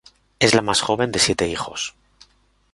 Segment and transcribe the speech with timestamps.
[0.39, 1.93] Es la más joven de siete hijos.